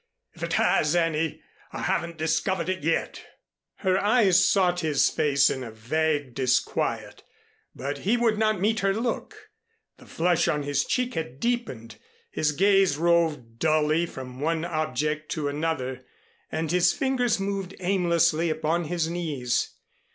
If 0.33 0.41
it 0.41 0.53
has 0.53 0.95
any, 0.95 1.41
I 1.71 1.83
haven't 1.83 2.17
discovered 2.17 2.69
it 2.69 2.83
yet." 2.83 3.23
Her 3.75 3.99
eyes 4.03 4.43
sought 4.43 4.79
his 4.79 5.11
face 5.11 5.47
in 5.47 5.63
a 5.63 5.69
vague 5.69 6.33
disquiet, 6.33 7.21
but 7.75 7.99
he 7.99 8.17
would 8.17 8.35
not 8.39 8.59
meet 8.59 8.79
her 8.79 8.95
look. 8.95 9.51
The 9.97 10.07
flush 10.07 10.47
on 10.47 10.63
his 10.63 10.85
cheek 10.85 11.13
had 11.13 11.39
deepened, 11.39 11.97
his 12.31 12.51
gaze 12.51 12.97
roved 12.97 13.59
dully 13.59 14.07
from 14.07 14.39
one 14.39 14.65
object 14.65 15.29
to 15.33 15.47
another 15.47 16.03
and 16.51 16.71
his 16.71 16.93
fingers 16.93 17.39
moved 17.39 17.75
aimlessly 17.79 18.49
upon 18.49 18.85
his 18.85 19.07
knees. 19.07 19.75